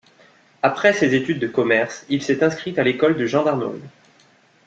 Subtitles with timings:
[0.63, 3.83] Après ses études de commerce, il s'est inscrit à l'école de gendarmerie.